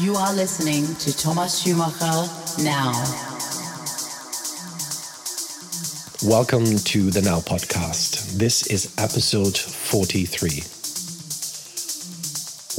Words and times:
You 0.00 0.14
are 0.14 0.32
listening 0.32 0.94
to 0.96 1.14
Thomas 1.14 1.62
Schumacher 1.62 2.26
now. 2.62 2.92
Welcome 6.24 6.64
to 6.64 7.10
the 7.10 7.20
Now 7.22 7.40
Podcast. 7.40 8.38
This 8.38 8.66
is 8.68 8.94
episode 8.96 9.58
43. 9.58 10.62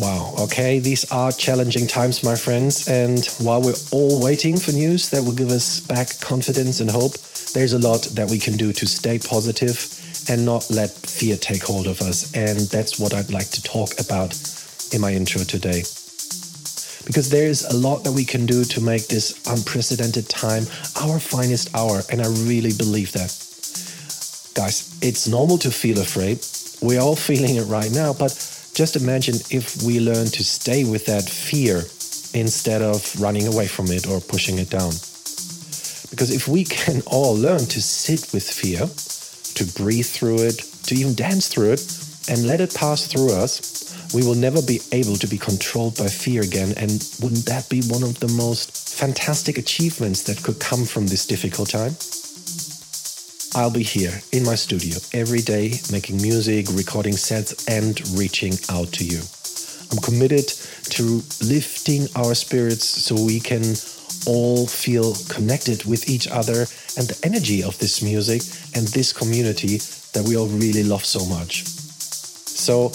Wow, 0.03 0.33
okay, 0.45 0.79
these 0.79 1.11
are 1.11 1.31
challenging 1.31 1.85
times, 1.85 2.23
my 2.23 2.35
friends. 2.35 2.87
And 2.87 3.23
while 3.39 3.61
we're 3.61 3.75
all 3.91 4.19
waiting 4.19 4.57
for 4.57 4.71
news 4.71 5.09
that 5.11 5.21
will 5.21 5.35
give 5.35 5.51
us 5.51 5.79
back 5.79 6.19
confidence 6.21 6.79
and 6.79 6.89
hope, 6.89 7.13
there's 7.53 7.73
a 7.73 7.79
lot 7.79 8.01
that 8.15 8.31
we 8.31 8.39
can 8.39 8.57
do 8.57 8.73
to 8.73 8.87
stay 8.87 9.19
positive 9.19 10.00
and 10.29 10.45
not 10.45 10.69
let 10.69 10.91
fear 10.91 11.37
take 11.37 11.63
hold 11.63 11.87
of 11.87 12.01
us. 12.01 12.33
And 12.35 12.59
that's 12.69 12.99
what 12.99 13.13
I'd 13.13 13.31
like 13.31 13.49
to 13.51 13.63
talk 13.63 13.99
about 13.99 14.37
in 14.93 15.01
my 15.01 15.13
intro 15.13 15.43
today 15.43 15.83
because 17.05 17.29
there 17.29 17.47
is 17.47 17.65
a 17.65 17.75
lot 17.75 18.03
that 18.03 18.11
we 18.11 18.23
can 18.23 18.45
do 18.45 18.63
to 18.63 18.81
make 18.81 19.07
this 19.07 19.41
unprecedented 19.47 20.29
time 20.29 20.63
our 21.01 21.19
finest 21.19 21.73
hour. 21.75 22.01
And 22.09 22.21
I 22.21 22.27
really 22.47 22.73
believe 22.73 23.11
that. 23.13 23.31
Guys, 24.53 24.97
it's 25.01 25.27
normal 25.27 25.57
to 25.59 25.71
feel 25.71 25.99
afraid. 25.99 26.39
We're 26.81 27.01
all 27.01 27.15
feeling 27.15 27.55
it 27.55 27.63
right 27.63 27.91
now, 27.91 28.13
but 28.13 28.31
just 28.73 28.95
imagine 28.95 29.35
if 29.49 29.81
we 29.83 29.99
learn 29.99 30.27
to 30.27 30.43
stay 30.43 30.83
with 30.83 31.05
that 31.05 31.27
fear 31.27 31.83
instead 32.33 32.81
of 32.81 33.19
running 33.19 33.47
away 33.47 33.67
from 33.67 33.87
it 33.87 34.07
or 34.07 34.19
pushing 34.19 34.57
it 34.57 34.69
down. 34.69 34.91
Because 36.09 36.31
if 36.31 36.47
we 36.47 36.63
can 36.63 37.01
all 37.07 37.35
learn 37.35 37.65
to 37.67 37.81
sit 37.81 38.33
with 38.33 38.43
fear, 38.43 38.87
to 39.61 39.83
breathe 39.83 40.07
through 40.07 40.41
it, 40.41 40.57
to 40.83 40.95
even 40.95 41.13
dance 41.13 41.47
through 41.47 41.73
it, 41.73 41.81
and 42.29 42.47
let 42.47 42.59
it 42.59 42.73
pass 42.73 43.05
through 43.05 43.31
us, 43.31 44.13
we 44.13 44.23
will 44.25 44.35
never 44.35 44.61
be 44.61 44.81
able 44.91 45.15
to 45.15 45.27
be 45.27 45.37
controlled 45.37 45.97
by 45.97 46.07
fear 46.07 46.41
again. 46.41 46.73
And 46.77 46.91
wouldn't 47.21 47.45
that 47.45 47.69
be 47.69 47.81
one 47.85 48.03
of 48.03 48.19
the 48.19 48.27
most 48.29 48.97
fantastic 48.97 49.57
achievements 49.57 50.23
that 50.23 50.41
could 50.43 50.59
come 50.59 50.85
from 50.85 51.07
this 51.07 51.27
difficult 51.27 51.69
time? 51.69 51.93
I'll 53.53 53.71
be 53.71 53.83
here 53.83 54.21
in 54.31 54.43
my 54.43 54.55
studio 54.55 54.97
every 55.13 55.41
day 55.41 55.73
making 55.91 56.21
music, 56.21 56.67
recording 56.71 57.13
sets, 57.13 57.67
and 57.67 58.01
reaching 58.17 58.53
out 58.69 58.91
to 58.93 59.05
you. 59.05 59.21
I'm 59.91 59.99
committed 59.99 60.47
to 60.97 61.21
lifting 61.43 62.07
our 62.15 62.33
spirits 62.33 62.87
so 62.87 63.13
we 63.13 63.39
can 63.39 63.75
all 64.27 64.67
feel 64.67 65.15
connected 65.29 65.85
with 65.85 66.09
each 66.09 66.27
other 66.27 66.65
and 66.97 67.07
the 67.07 67.19
energy 67.23 67.63
of 67.63 67.77
this 67.79 68.01
music 68.01 68.41
and 68.75 68.87
this 68.89 69.13
community 69.13 69.77
that 70.13 70.25
we 70.27 70.37
all 70.37 70.47
really 70.47 70.83
love 70.83 71.05
so 71.05 71.25
much. 71.25 71.65
So 71.65 72.87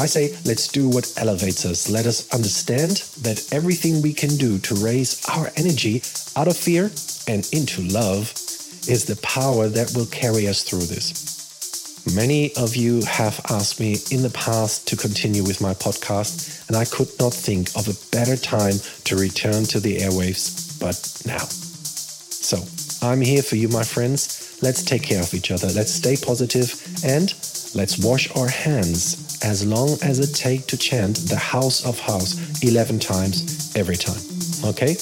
I 0.00 0.06
say, 0.06 0.34
let's 0.46 0.68
do 0.68 0.88
what 0.88 1.12
elevates 1.18 1.66
us. 1.66 1.90
Let 1.90 2.06
us 2.06 2.32
understand 2.32 3.02
that 3.20 3.52
everything 3.52 4.00
we 4.00 4.14
can 4.14 4.36
do 4.36 4.58
to 4.58 4.74
raise 4.76 5.22
our 5.28 5.50
energy 5.56 6.02
out 6.36 6.48
of 6.48 6.56
fear 6.56 6.90
and 7.28 7.46
into 7.52 7.82
love 7.82 8.32
is 8.88 9.04
the 9.04 9.20
power 9.22 9.68
that 9.68 9.92
will 9.94 10.06
carry 10.06 10.48
us 10.48 10.62
through 10.62 10.86
this. 10.86 11.28
Many 12.16 12.54
of 12.56 12.76
you 12.76 13.02
have 13.04 13.44
asked 13.50 13.78
me 13.78 13.98
in 14.10 14.22
the 14.22 14.30
past 14.30 14.88
to 14.88 14.96
continue 14.96 15.44
with 15.44 15.60
my 15.60 15.74
podcast, 15.74 16.66
and 16.68 16.76
I 16.76 16.86
could 16.86 17.10
not 17.20 17.34
think 17.34 17.68
of 17.76 17.86
a 17.88 18.10
better 18.10 18.36
time 18.36 18.76
to 19.04 19.16
return 19.16 19.64
to 19.64 19.80
the 19.80 19.98
airwaves 19.98 20.69
but 20.80 21.22
now. 21.26 21.38
So, 21.38 22.58
I'm 23.06 23.20
here 23.20 23.42
for 23.42 23.56
you, 23.56 23.68
my 23.68 23.84
friends. 23.84 24.58
Let's 24.62 24.82
take 24.82 25.02
care 25.02 25.22
of 25.22 25.32
each 25.34 25.50
other. 25.50 25.68
Let's 25.68 25.92
stay 25.92 26.16
positive 26.16 26.74
and 27.04 27.32
let's 27.74 27.98
wash 27.98 28.34
our 28.36 28.48
hands 28.48 29.38
as 29.44 29.64
long 29.64 29.96
as 30.02 30.18
it 30.18 30.34
takes 30.34 30.66
to 30.66 30.76
chant 30.76 31.16
the 31.28 31.36
House 31.36 31.86
of 31.86 31.98
House 32.00 32.62
11 32.62 32.98
times 32.98 33.74
every 33.76 33.96
time. 33.96 34.20
Okay? 34.64 34.94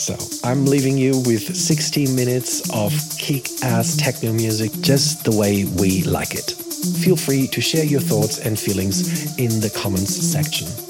So, 0.00 0.16
I'm 0.48 0.64
leaving 0.64 0.96
you 0.96 1.20
with 1.26 1.54
16 1.54 2.14
minutes 2.16 2.70
of 2.70 2.92
kick 3.18 3.48
ass 3.62 3.96
techno 3.96 4.32
music 4.32 4.72
just 4.80 5.24
the 5.24 5.36
way 5.36 5.64
we 5.78 6.02
like 6.04 6.34
it. 6.34 6.52
Feel 7.02 7.16
free 7.16 7.46
to 7.48 7.60
share 7.60 7.84
your 7.84 8.00
thoughts 8.00 8.38
and 8.38 8.58
feelings 8.58 9.36
in 9.38 9.60
the 9.60 9.70
comments 9.70 10.14
section. 10.16 10.89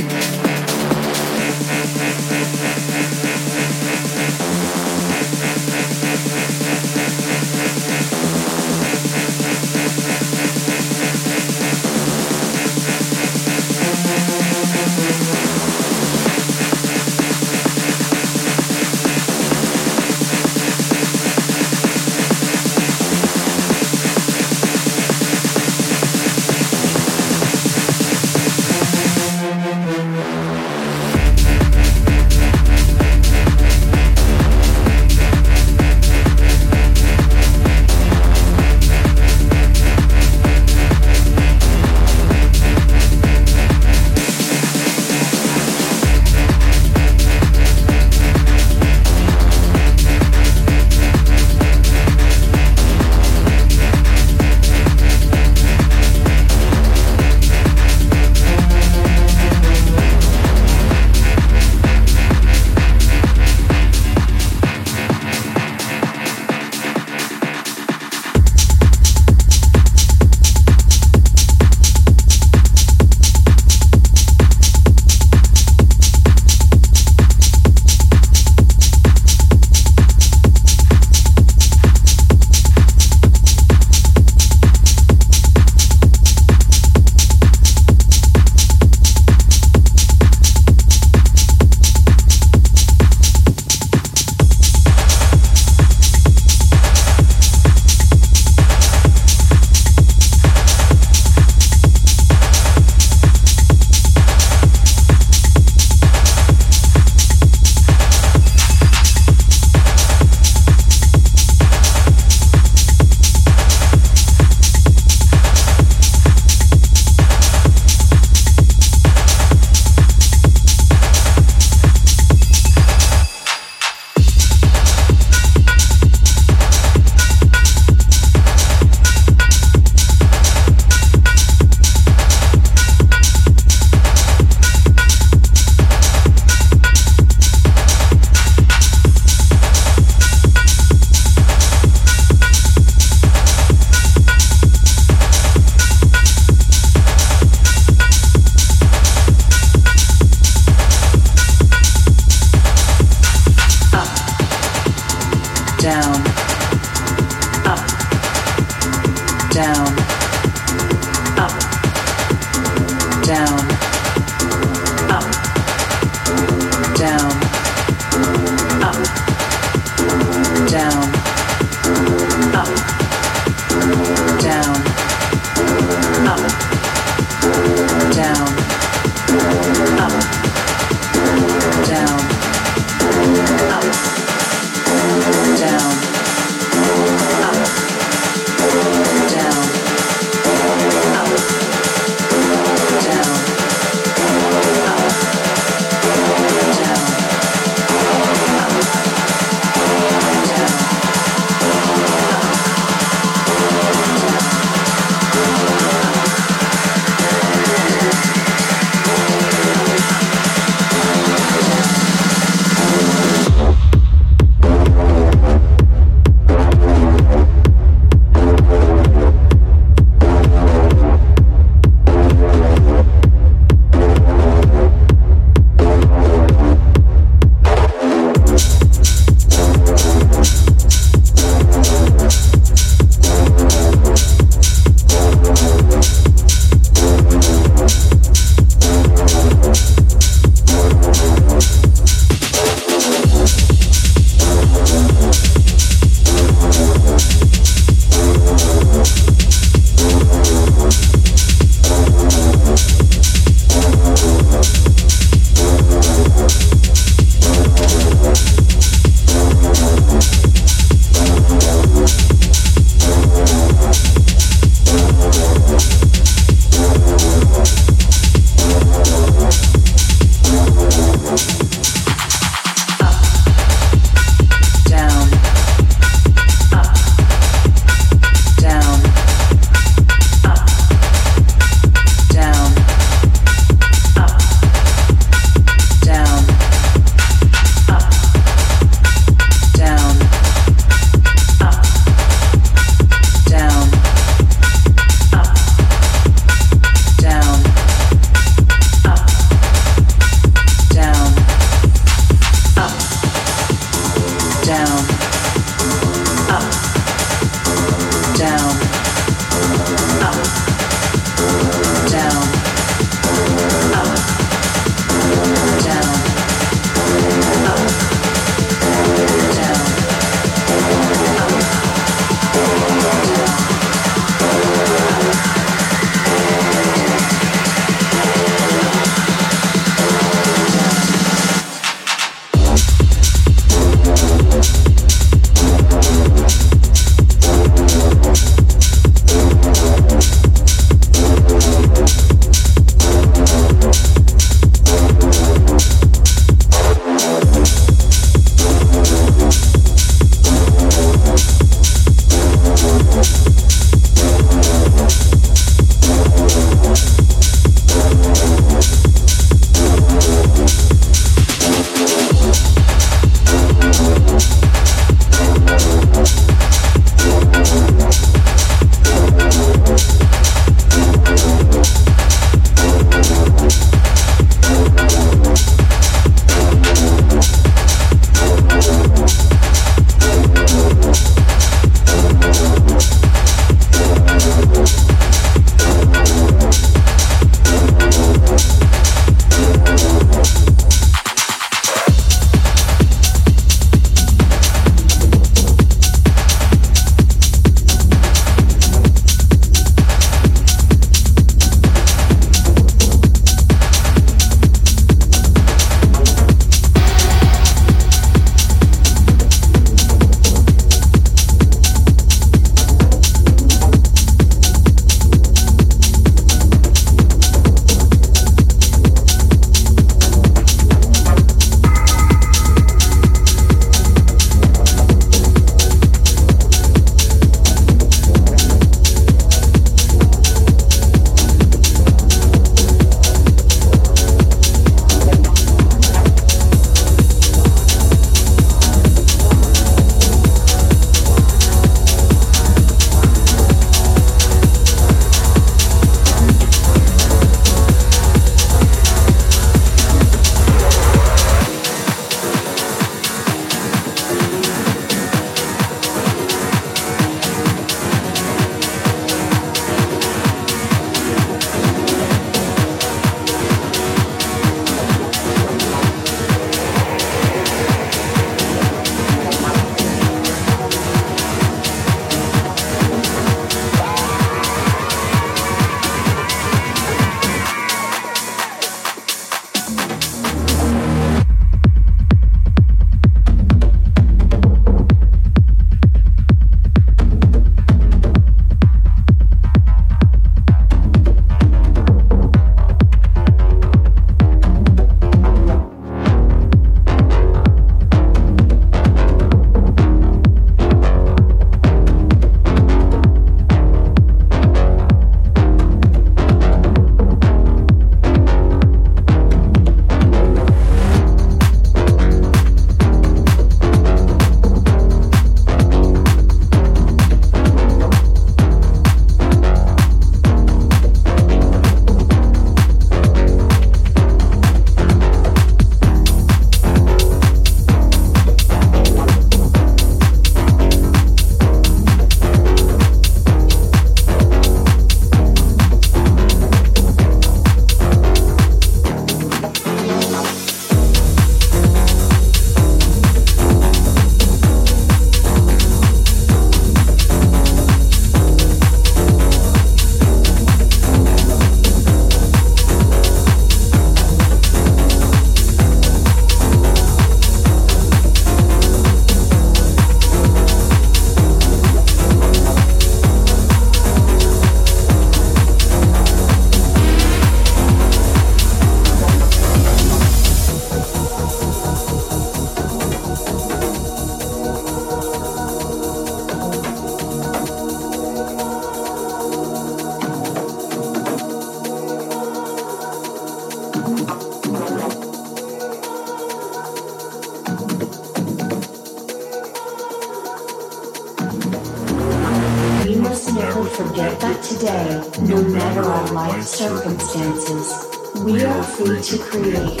Today, 594.70 595.20
no 595.40 595.60
matter 595.64 596.02
our 596.02 596.32
life 596.32 596.62
circumstances, 596.62 598.06
we 598.44 598.62
are 598.64 598.82
free 598.84 599.20
to 599.20 599.38
create. 599.38 600.00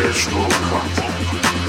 Let's 0.00 0.28
go. 0.28 1.67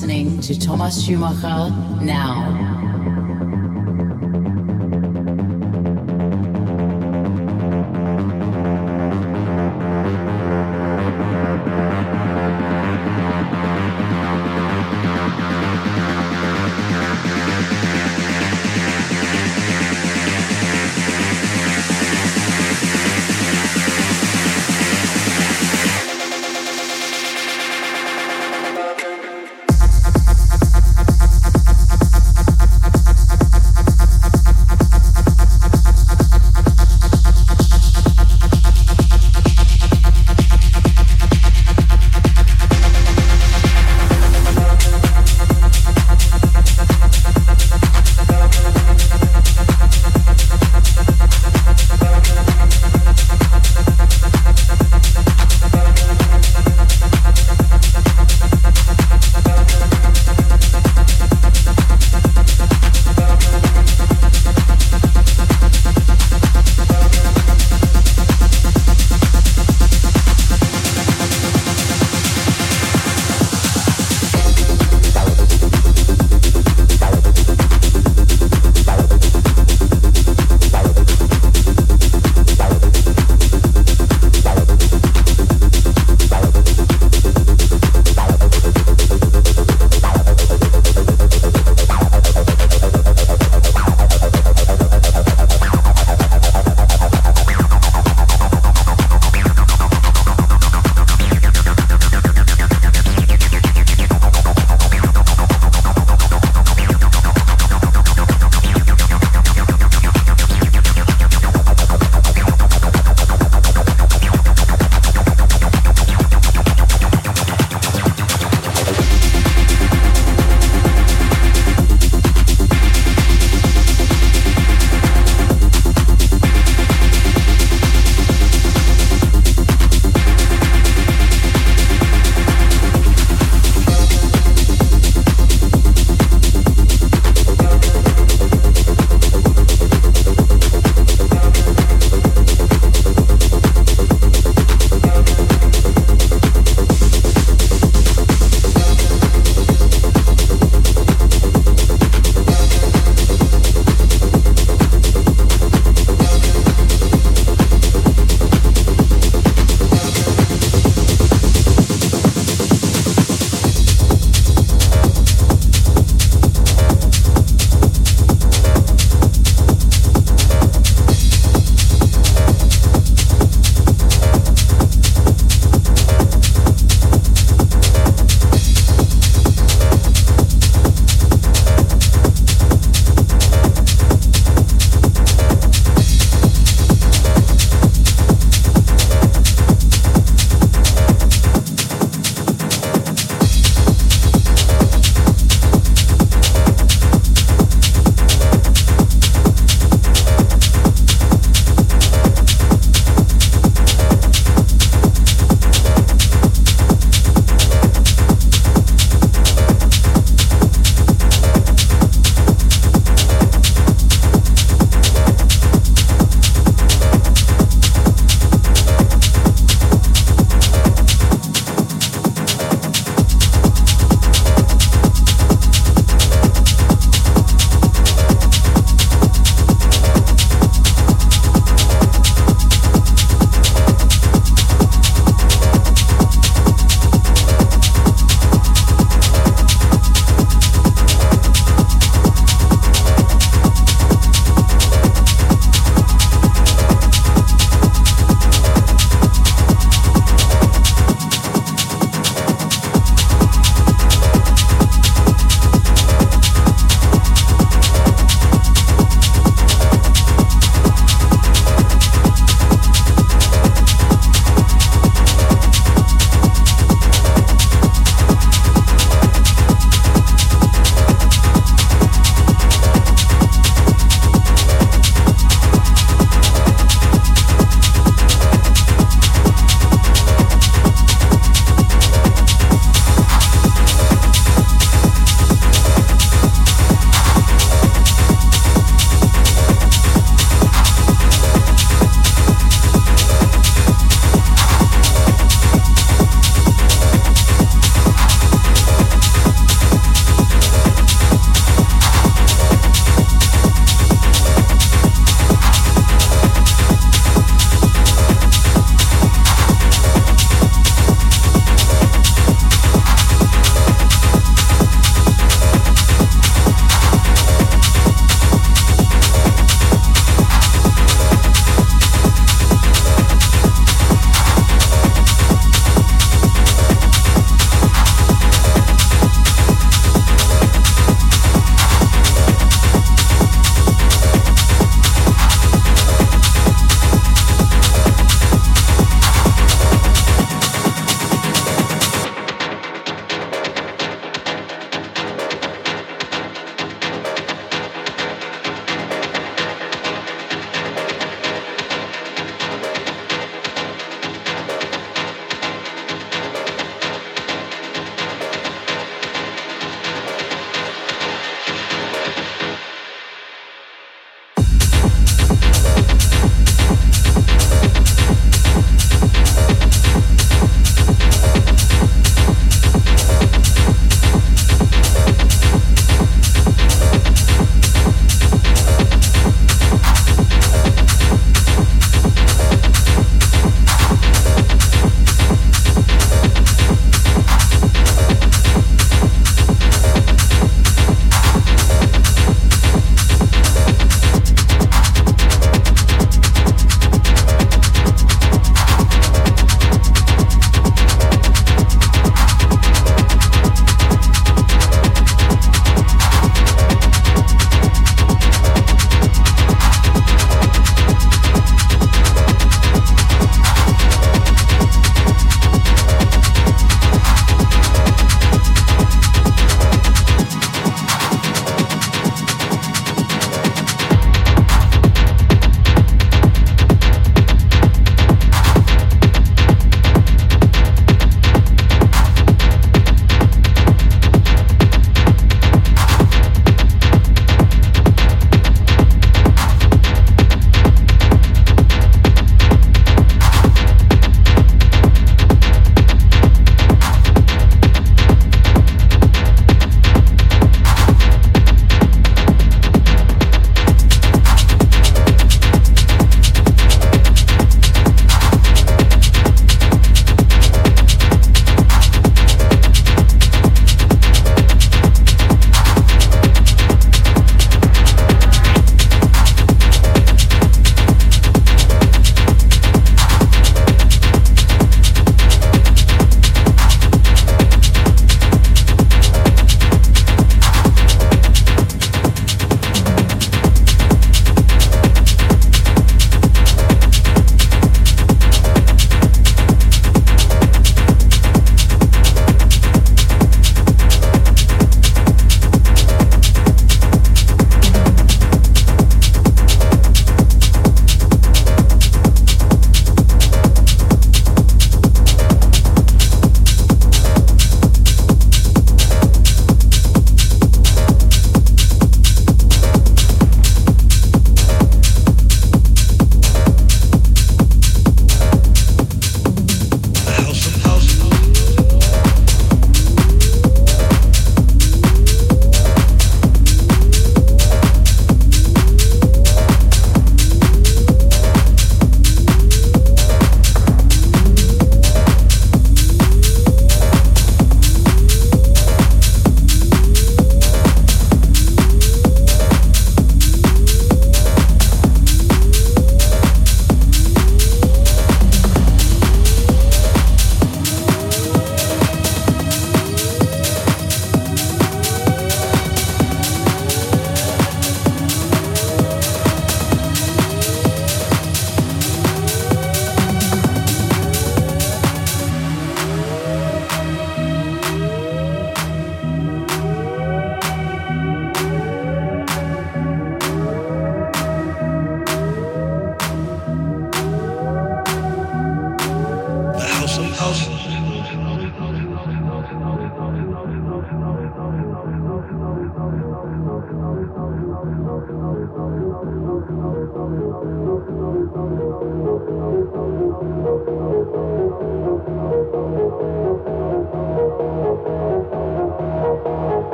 Listening 0.00 0.40
to 0.40 0.58
Thomas 0.58 1.04
Schumacher 1.04 1.68
now. 2.02 2.59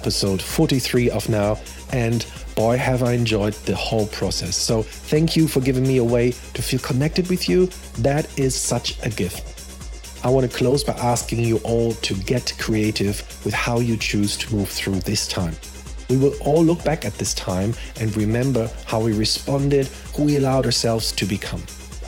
Episode 0.00 0.40
43 0.40 1.10
of 1.10 1.28
Now, 1.28 1.58
and 1.92 2.24
boy, 2.56 2.78
have 2.78 3.02
I 3.02 3.12
enjoyed 3.12 3.52
the 3.66 3.76
whole 3.76 4.06
process. 4.06 4.56
So, 4.56 4.82
thank 4.82 5.36
you 5.36 5.46
for 5.46 5.60
giving 5.60 5.86
me 5.86 5.98
a 5.98 6.04
way 6.04 6.30
to 6.30 6.62
feel 6.62 6.80
connected 6.80 7.28
with 7.28 7.50
you. 7.50 7.66
That 7.98 8.24
is 8.38 8.54
such 8.54 8.98
a 9.04 9.10
gift. 9.10 9.44
I 10.24 10.30
want 10.30 10.50
to 10.50 10.56
close 10.56 10.82
by 10.82 10.94
asking 10.94 11.40
you 11.40 11.58
all 11.64 11.92
to 11.92 12.14
get 12.14 12.54
creative 12.58 13.16
with 13.44 13.52
how 13.52 13.80
you 13.80 13.98
choose 13.98 14.38
to 14.38 14.54
move 14.56 14.70
through 14.70 15.00
this 15.00 15.28
time. 15.28 15.54
We 16.08 16.16
will 16.16 16.34
all 16.40 16.64
look 16.64 16.82
back 16.82 17.04
at 17.04 17.12
this 17.18 17.34
time 17.34 17.74
and 18.00 18.16
remember 18.16 18.70
how 18.86 19.00
we 19.00 19.12
responded, 19.12 19.86
who 20.16 20.24
we 20.24 20.38
allowed 20.38 20.64
ourselves 20.64 21.12
to 21.12 21.26
become. 21.26 21.62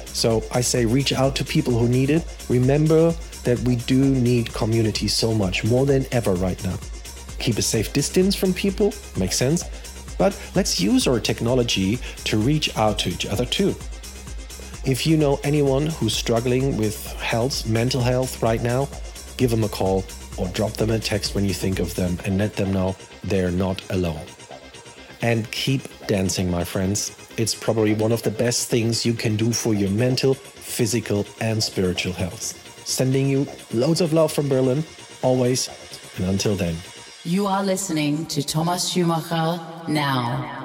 So 0.06 0.42
I 0.50 0.62
say 0.62 0.86
reach 0.86 1.12
out 1.12 1.36
to 1.36 1.44
people 1.44 1.74
who 1.78 1.88
need 1.88 2.08
it. 2.08 2.24
Remember 2.48 3.14
that 3.44 3.58
we 3.60 3.76
do 3.76 4.02
need 4.02 4.54
community 4.54 5.08
so 5.08 5.34
much, 5.34 5.62
more 5.62 5.84
than 5.84 6.06
ever 6.10 6.32
right 6.32 6.62
now 6.64 6.78
keep 7.42 7.58
a 7.58 7.62
safe 7.62 7.92
distance 7.92 8.34
from 8.34 8.54
people, 8.54 8.94
makes 9.18 9.36
sense. 9.36 9.64
But 10.16 10.38
let's 10.54 10.80
use 10.80 11.06
our 11.06 11.20
technology 11.20 11.98
to 12.24 12.38
reach 12.38 12.74
out 12.76 12.98
to 13.00 13.08
each 13.10 13.26
other 13.26 13.44
too. 13.44 13.74
If 14.84 15.06
you 15.06 15.16
know 15.16 15.40
anyone 15.44 15.86
who's 15.86 16.14
struggling 16.14 16.76
with 16.76 17.06
health, 17.14 17.68
mental 17.68 18.00
health 18.00 18.42
right 18.42 18.62
now, 18.62 18.88
give 19.36 19.50
them 19.50 19.64
a 19.64 19.68
call 19.68 20.04
or 20.36 20.48
drop 20.48 20.72
them 20.72 20.90
a 20.90 20.98
text 20.98 21.34
when 21.34 21.44
you 21.44 21.54
think 21.54 21.78
of 21.78 21.94
them 21.94 22.18
and 22.24 22.38
let 22.38 22.54
them 22.54 22.72
know 22.72 22.96
they're 23.24 23.50
not 23.50 23.82
alone. 23.90 24.24
And 25.20 25.50
keep 25.50 25.82
dancing, 26.06 26.50
my 26.50 26.64
friends. 26.64 27.16
It's 27.36 27.54
probably 27.54 27.94
one 27.94 28.12
of 28.12 28.22
the 28.22 28.30
best 28.30 28.68
things 28.68 29.06
you 29.06 29.14
can 29.14 29.36
do 29.36 29.52
for 29.52 29.72
your 29.72 29.90
mental, 29.90 30.34
physical, 30.34 31.26
and 31.40 31.62
spiritual 31.62 32.12
health. 32.12 32.58
Sending 32.84 33.28
you 33.28 33.46
loads 33.72 34.00
of 34.00 34.12
love 34.12 34.32
from 34.32 34.48
Berlin, 34.48 34.84
always, 35.22 35.68
and 36.18 36.26
until 36.26 36.56
then. 36.56 36.76
You 37.24 37.46
are 37.46 37.62
listening 37.62 38.26
to 38.26 38.42
Thomas 38.42 38.88
Schumacher 38.88 39.60
now. 39.86 40.61